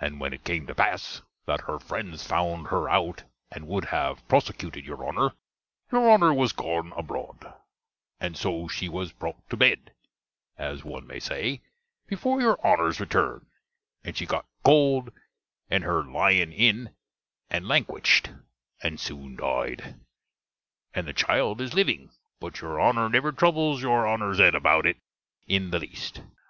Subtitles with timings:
[0.00, 4.26] And when it came to passe, that her frends founde her out and would have
[4.26, 5.34] prossekutid your Honner,
[5.90, 7.52] your Honner was gone abroad:
[8.18, 9.92] and so she was broute to bed,
[10.56, 11.60] as one may say,
[12.06, 13.44] before your Honner's return:
[14.02, 15.12] and she got colde
[15.68, 16.94] in her lyin inn,
[17.50, 18.32] and lanquitched,
[18.82, 20.00] and soon died:
[20.94, 22.10] and the child is living;
[22.40, 24.96] but your Honner never troubles your Honner's hedd about it
[25.46, 26.22] in the least.